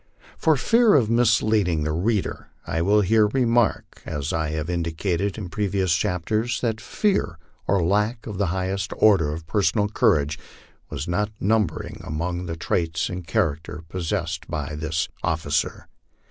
[0.35, 5.47] For fear of misleading the reader, I will here remark, as I have indicated in
[5.47, 10.39] previous chapters, that fear, or a lack of the highest order of personal courage,
[10.89, 15.87] was not numbered among the traits of character possessed by this officer.